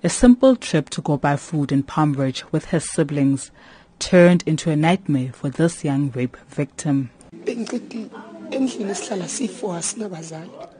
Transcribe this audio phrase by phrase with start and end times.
[0.00, 3.50] A simple trip to go buy food in Palm Ridge with his siblings
[3.98, 7.10] turned into a nightmare for this young rape victim.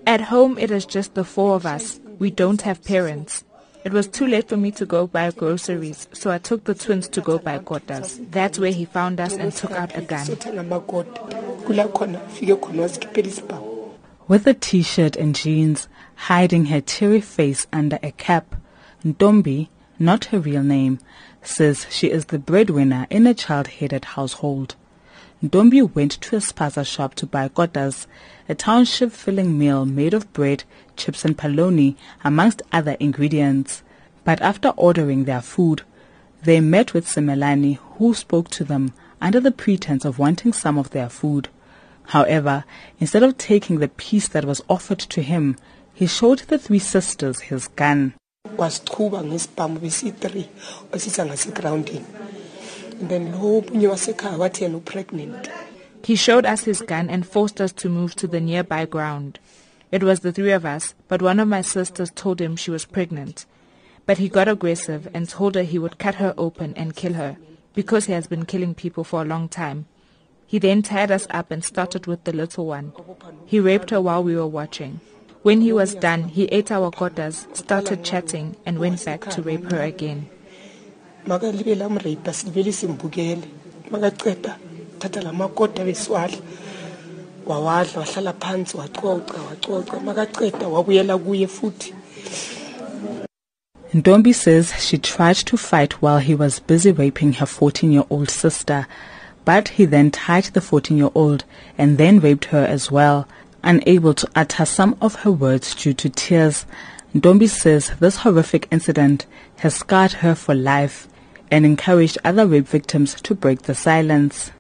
[0.07, 1.99] At home, it is just the four of us.
[2.21, 3.43] We don't have parents.
[3.85, 7.09] It was too late for me to go buy groceries, so I took the twins
[7.09, 8.25] to go buy kotas.
[8.31, 10.29] That's where he found us and took out a gun.
[14.29, 18.55] With a t-shirt and jeans, hiding her teary face under a cap,
[19.09, 20.99] Ntombi, not her real name,
[21.43, 24.75] says she is the breadwinner in a child-headed household.
[25.43, 28.07] Ntombi went to a spaza shop to buy kotas,
[28.51, 30.65] a township filling meal made of bread,
[30.97, 33.83] chips and polony, amongst other ingredients.
[34.25, 35.85] But after ordering their food,
[36.43, 40.91] they met with Simelane, who spoke to them under the pretense of wanting some of
[40.91, 41.49] their food.
[42.09, 42.65] However,
[43.01, 45.57] instead of taking the piece that was offered to him,
[45.95, 48.13] he showed the three sisters his gun.
[49.81, 50.49] Besi-three
[50.93, 52.05] ngasegroundini
[53.01, 55.49] and then lo wasekhaya wathi yena upregnant
[56.05, 59.41] He showed us his gun and forced us to move to the nearby ground.
[59.91, 62.85] It was the three of us, but one of my sisters told him she was
[62.87, 63.47] pregnant.
[64.07, 67.37] But he got aggressive and told her he would cut her open and kill her,
[67.75, 69.87] because he has been killing people for a long time.
[70.47, 72.93] He then tied us up and started with the little one.
[73.45, 75.01] He raped her while we were watching.
[75.43, 79.71] When he was done, he ate our kotas, started chatting, and went back to rape
[79.71, 80.29] her again.
[84.99, 86.43] thatha besiwadla
[87.47, 90.01] wawadla wahlala phansi wacoca wacoca.
[90.01, 91.95] Makaceda wabuyela kuye futhi.
[93.95, 98.87] Ntombi says she tried to fight while he was busy raping her 14-year-old sister,
[99.47, 101.45] but he then tied the 14-year-old
[101.79, 103.27] and then raped her as well,
[103.63, 106.67] unable to utter some of her words due to tears.
[107.15, 109.27] Ntombi says this horrific incident
[109.59, 111.09] has scarred her for life
[111.51, 114.51] and encouraged other rape victims to break the silence.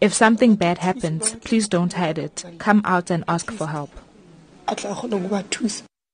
[0.00, 2.44] If something bad happens, please don't hide it.
[2.58, 3.90] Come out and ask for help.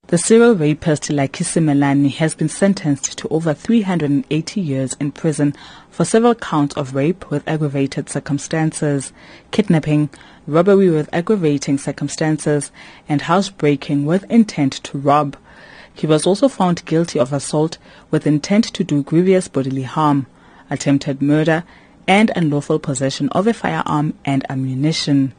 [0.08, 5.52] The serial rapist Lucky Simelane has been sentenced to over 380 years in prison
[5.90, 9.12] for several counts of rape with aggravated circumstances,
[9.50, 10.10] kidnapping,
[10.46, 12.70] robbery with aggravating circumstances,
[13.08, 15.36] and housebreaking with intent to rob.
[15.92, 17.78] He was also found guilty of assault
[18.08, 20.26] with intent to do grievous bodily harm,
[20.70, 21.64] attempted murder,
[22.06, 25.32] and unlawful possession of a firearm and ammunition.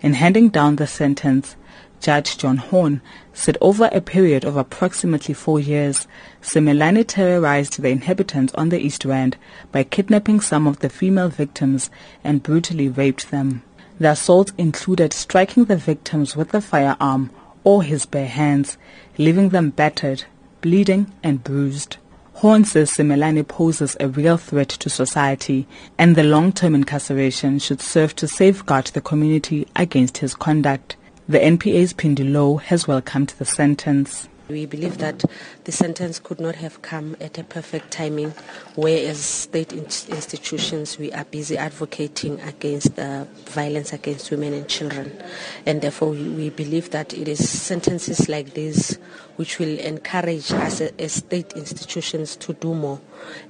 [0.00, 1.56] In handing down the sentence,
[2.04, 3.00] Judge John Horn
[3.32, 6.06] said over a period of approximately four years,
[6.42, 9.38] Simelane terrorized the inhabitants on the East Rand
[9.72, 11.88] by kidnapping some of the female victims
[12.22, 13.62] and brutally raped them.
[13.98, 17.30] The assault included striking the victims with a firearm
[17.64, 18.76] or his bare hands,
[19.16, 20.24] leaving them battered,
[20.60, 21.96] bleeding and bruised.
[22.34, 25.66] Horn says Simelane poses a real threat to society
[25.96, 30.96] and the long-term incarceration should serve to safeguard the community against his conduct.
[31.26, 34.28] The NPA's Phindi Louw has welcomed the sentence.
[34.46, 35.24] We believe that
[35.64, 38.34] the sentence could not have come at a perfect timing,
[38.74, 45.18] where as state institutions we are busy advocating against uh, violence against women and children.
[45.64, 48.98] And therefore we, we believe that it is sentences like this
[49.36, 53.00] which will encourage us as state institutions to do more.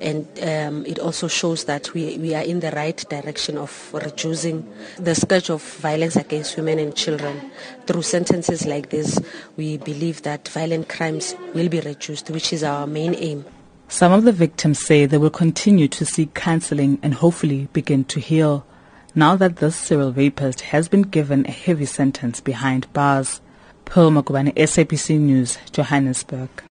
[0.00, 4.72] And um, it also shows that we, we are in the right direction of reducing
[4.98, 7.50] the scourge of violence against women and children.
[7.86, 9.20] Through sentences like this,
[9.56, 13.44] we believe that violent crimes will be reduced, which is our main aim.
[13.88, 18.18] Some of the victims say they will continue to seek counseling and hopefully begin to
[18.18, 18.66] heal
[19.14, 23.40] now that this serial rapist has been given a heavy sentence behind bars.
[23.84, 26.64] Pearl Magubane, SABC News, Johannesburg.